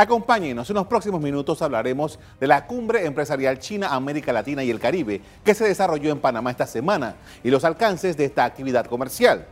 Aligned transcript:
Acompáñenos, 0.00 0.70
en 0.70 0.76
los 0.76 0.86
próximos 0.86 1.20
minutos 1.20 1.60
hablaremos 1.60 2.18
de 2.40 2.46
la 2.46 2.66
cumbre 2.66 3.04
empresarial 3.04 3.58
China, 3.58 3.88
América 3.88 4.32
Latina 4.32 4.64
y 4.64 4.70
el 4.70 4.80
Caribe 4.80 5.20
que 5.44 5.52
se 5.52 5.66
desarrolló 5.66 6.10
en 6.10 6.20
Panamá 6.20 6.50
esta 6.50 6.66
semana 6.66 7.16
y 7.44 7.50
los 7.50 7.64
alcances 7.64 8.16
de 8.16 8.24
esta 8.24 8.46
actividad 8.46 8.86
comercial. 8.86 9.44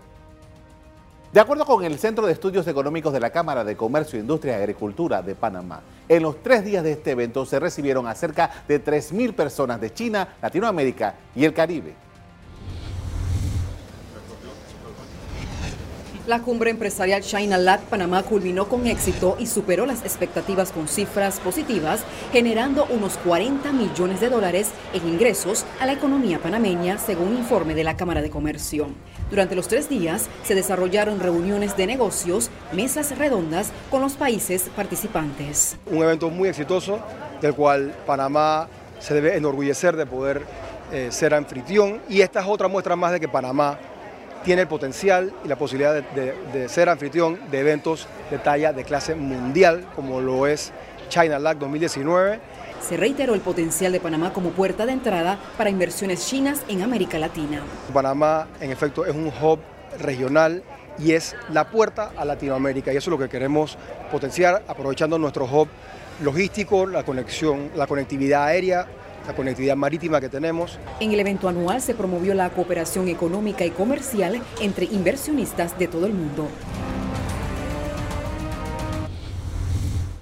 De 1.34 1.40
acuerdo 1.40 1.66
con 1.66 1.84
el 1.84 1.98
Centro 1.98 2.26
de 2.26 2.32
Estudios 2.32 2.66
Económicos 2.66 3.12
de 3.12 3.20
la 3.20 3.28
Cámara 3.28 3.62
de 3.62 3.76
Comercio, 3.76 4.18
Industria 4.18 4.54
y 4.54 4.62
Agricultura 4.62 5.20
de 5.20 5.34
Panamá, 5.34 5.82
en 6.08 6.22
los 6.22 6.42
tres 6.42 6.64
días 6.64 6.82
de 6.82 6.92
este 6.92 7.10
evento 7.10 7.44
se 7.44 7.60
recibieron 7.60 8.06
a 8.06 8.14
cerca 8.14 8.50
de 8.66 8.82
3.000 8.82 9.34
personas 9.34 9.78
de 9.82 9.92
China, 9.92 10.36
Latinoamérica 10.40 11.14
y 11.36 11.44
el 11.44 11.52
Caribe. 11.52 12.07
La 16.28 16.42
cumbre 16.42 16.70
empresarial 16.70 17.22
China 17.22 17.56
LAC 17.56 17.80
Panamá 17.84 18.22
culminó 18.22 18.68
con 18.68 18.86
éxito 18.86 19.36
y 19.38 19.46
superó 19.46 19.86
las 19.86 20.02
expectativas 20.02 20.72
con 20.72 20.86
cifras 20.86 21.40
positivas, 21.40 22.02
generando 22.32 22.86
unos 22.90 23.16
40 23.16 23.72
millones 23.72 24.20
de 24.20 24.28
dólares 24.28 24.68
en 24.92 25.08
ingresos 25.08 25.64
a 25.80 25.86
la 25.86 25.94
economía 25.94 26.38
panameña, 26.38 26.98
según 26.98 27.34
informe 27.34 27.74
de 27.74 27.82
la 27.82 27.96
Cámara 27.96 28.20
de 28.20 28.28
Comercio. 28.28 28.88
Durante 29.30 29.54
los 29.54 29.68
tres 29.68 29.88
días 29.88 30.28
se 30.42 30.54
desarrollaron 30.54 31.18
reuniones 31.18 31.78
de 31.78 31.86
negocios, 31.86 32.50
mesas 32.74 33.16
redondas 33.16 33.72
con 33.90 34.02
los 34.02 34.12
países 34.12 34.68
participantes. 34.76 35.78
Un 35.86 36.02
evento 36.02 36.28
muy 36.28 36.50
exitoso 36.50 37.00
del 37.40 37.54
cual 37.54 37.94
Panamá 38.04 38.68
se 38.98 39.14
debe 39.14 39.34
enorgullecer 39.34 39.96
de 39.96 40.04
poder 40.04 40.42
eh, 40.92 41.08
ser 41.10 41.32
anfitrión 41.32 42.02
y 42.06 42.20
esta 42.20 42.40
es 42.40 42.46
otra 42.46 42.68
muestra 42.68 42.96
más 42.96 43.12
de 43.12 43.20
que 43.20 43.28
Panamá 43.28 43.78
tiene 44.44 44.62
el 44.62 44.68
potencial 44.68 45.32
y 45.44 45.48
la 45.48 45.56
posibilidad 45.56 46.02
de, 46.02 46.68
ser 46.68 46.88
anfitrión 46.88 47.38
de 47.50 47.60
eventos 47.60 48.06
de 48.30 48.38
talla 48.38 48.72
de 48.72 48.84
clase 48.84 49.14
mundial, 49.14 49.86
como 49.94 50.20
lo 50.20 50.46
es 50.46 50.72
China 51.08 51.38
LAC 51.38 51.58
2019. 51.58 52.40
Se 52.86 52.96
reiteró 52.96 53.34
el 53.34 53.40
potencial 53.40 53.92
de 53.92 54.00
Panamá 54.00 54.32
como 54.32 54.50
puerta 54.50 54.86
de 54.86 54.92
entrada 54.92 55.38
para 55.56 55.70
inversiones 55.70 56.26
chinas 56.26 56.62
en 56.68 56.82
América 56.82 57.18
Latina. 57.18 57.60
Panamá, 57.92 58.46
en 58.60 58.70
efecto, 58.70 59.04
es 59.04 59.14
un 59.14 59.26
hub 59.26 59.58
regional 59.98 60.62
y 60.98 61.12
es 61.12 61.36
la 61.50 61.68
puerta 61.68 62.12
a 62.16 62.24
Latinoamérica 62.24 62.92
y 62.92 62.96
eso 62.96 63.10
es 63.10 63.12
lo 63.12 63.18
que 63.18 63.28
queremos 63.28 63.76
potenciar 64.10 64.62
aprovechando 64.66 65.18
nuestro 65.18 65.44
hub 65.44 65.68
logístico, 66.22 66.86
la 66.86 67.04
conexión, 67.04 67.70
la 67.76 67.86
conectividad 67.86 68.44
aérea 68.44 68.86
la 69.28 69.34
conectividad 69.36 69.76
marítima 69.76 70.22
que 70.22 70.30
tenemos. 70.30 70.78
En 71.00 71.12
el 71.12 71.20
evento 71.20 71.50
anual 71.50 71.82
se 71.82 71.94
promovió 71.94 72.32
la 72.32 72.48
cooperación 72.48 73.08
económica 73.08 73.62
y 73.66 73.70
comercial 73.70 74.40
entre 74.58 74.86
inversionistas 74.86 75.78
de 75.78 75.86
todo 75.86 76.06
el 76.06 76.14
mundo. 76.14 76.48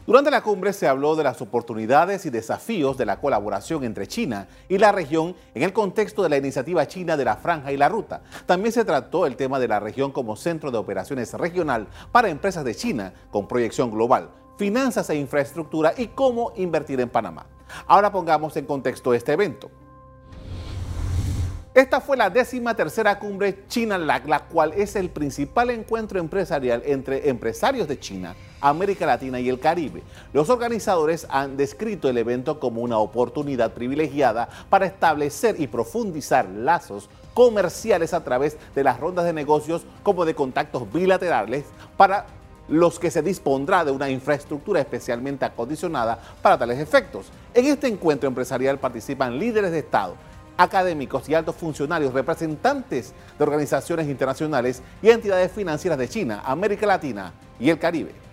Durante 0.08 0.30
la 0.30 0.42
cumbre 0.42 0.72
se 0.72 0.88
habló 0.88 1.14
de 1.14 1.22
las 1.22 1.40
oportunidades 1.40 2.26
y 2.26 2.30
desafíos 2.30 2.96
de 2.96 3.06
la 3.06 3.20
colaboración 3.20 3.84
entre 3.84 4.08
China 4.08 4.48
y 4.68 4.78
la 4.78 4.90
región 4.90 5.36
en 5.54 5.62
el 5.62 5.72
contexto 5.72 6.24
de 6.24 6.28
la 6.28 6.36
iniciativa 6.36 6.86
china 6.88 7.16
de 7.16 7.24
la 7.24 7.36
Franja 7.36 7.70
y 7.70 7.76
la 7.76 7.88
Ruta. 7.88 8.22
También 8.44 8.72
se 8.72 8.84
trató 8.84 9.26
el 9.26 9.36
tema 9.36 9.60
de 9.60 9.68
la 9.68 9.78
región 9.78 10.10
como 10.10 10.34
centro 10.34 10.72
de 10.72 10.78
operaciones 10.78 11.32
regional 11.34 11.86
para 12.10 12.28
empresas 12.28 12.64
de 12.64 12.74
China 12.74 13.12
con 13.30 13.46
proyección 13.46 13.92
global, 13.92 14.30
finanzas 14.58 15.10
e 15.10 15.16
infraestructura 15.16 15.92
y 15.96 16.08
cómo 16.08 16.52
invertir 16.56 17.00
en 17.00 17.08
Panamá. 17.08 17.46
Ahora 17.86 18.10
pongamos 18.12 18.56
en 18.56 18.66
contexto 18.66 19.14
este 19.14 19.32
evento. 19.32 19.70
Esta 21.76 22.00
fue 22.00 22.16
la 22.16 22.30
décima 22.30 22.74
tercera 22.74 23.18
cumbre 23.18 23.66
China-LAC, 23.68 24.28
la 24.28 24.44
cual 24.46 24.72
es 24.72 24.96
el 24.96 25.10
principal 25.10 25.68
encuentro 25.68 26.18
empresarial 26.18 26.82
entre 26.86 27.28
empresarios 27.28 27.86
de 27.86 28.00
China, 28.00 28.34
América 28.62 29.04
Latina 29.04 29.40
y 29.40 29.50
el 29.50 29.60
Caribe. 29.60 30.02
Los 30.32 30.48
organizadores 30.48 31.26
han 31.28 31.58
descrito 31.58 32.08
el 32.08 32.16
evento 32.16 32.60
como 32.60 32.80
una 32.80 32.96
oportunidad 32.96 33.74
privilegiada 33.74 34.48
para 34.70 34.86
establecer 34.86 35.60
y 35.60 35.66
profundizar 35.66 36.48
lazos 36.48 37.10
comerciales 37.34 38.14
a 38.14 38.24
través 38.24 38.56
de 38.74 38.82
las 38.82 38.98
rondas 38.98 39.26
de 39.26 39.34
negocios 39.34 39.84
como 40.02 40.24
de 40.24 40.34
contactos 40.34 40.90
bilaterales 40.90 41.66
para 41.98 42.24
los 42.68 42.98
que 42.98 43.10
se 43.10 43.22
dispondrá 43.22 43.84
de 43.84 43.90
una 43.90 44.10
infraestructura 44.10 44.80
especialmente 44.80 45.44
acondicionada 45.44 46.18
para 46.42 46.58
tales 46.58 46.78
efectos. 46.78 47.26
En 47.54 47.66
este 47.66 47.86
encuentro 47.86 48.28
empresarial 48.28 48.78
participan 48.78 49.38
líderes 49.38 49.70
de 49.70 49.80
Estado, 49.80 50.14
académicos 50.56 51.28
y 51.28 51.34
altos 51.34 51.56
funcionarios, 51.56 52.12
representantes 52.12 53.12
de 53.38 53.44
organizaciones 53.44 54.08
internacionales 54.08 54.82
y 55.02 55.10
entidades 55.10 55.52
financieras 55.52 55.98
de 55.98 56.08
China, 56.08 56.42
América 56.44 56.86
Latina 56.86 57.32
y 57.60 57.70
el 57.70 57.78
Caribe. 57.78 58.25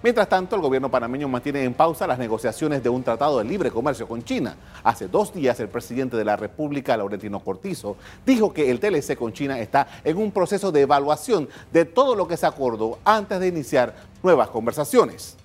Mientras 0.00 0.28
tanto, 0.28 0.54
el 0.54 0.62
gobierno 0.62 0.88
panameño 0.88 1.26
mantiene 1.26 1.64
en 1.64 1.74
pausa 1.74 2.06
las 2.06 2.20
negociaciones 2.20 2.84
de 2.84 2.88
un 2.88 3.02
tratado 3.02 3.38
de 3.38 3.44
libre 3.44 3.72
comercio 3.72 4.06
con 4.06 4.22
China. 4.22 4.54
Hace 4.84 5.08
dos 5.08 5.34
días, 5.34 5.58
el 5.58 5.68
presidente 5.68 6.16
de 6.16 6.24
la 6.24 6.36
República, 6.36 6.96
Laurentino 6.96 7.40
Cortizo, 7.40 7.96
dijo 8.24 8.52
que 8.52 8.70
el 8.70 8.78
TLC 8.78 9.16
con 9.16 9.32
China 9.32 9.58
está 9.58 9.88
en 10.04 10.16
un 10.18 10.30
proceso 10.30 10.70
de 10.70 10.82
evaluación 10.82 11.48
de 11.72 11.84
todo 11.84 12.14
lo 12.14 12.28
que 12.28 12.36
se 12.36 12.46
acordó 12.46 12.98
antes 13.04 13.40
de 13.40 13.48
iniciar 13.48 13.96
nuevas 14.22 14.50
conversaciones. 14.50 15.38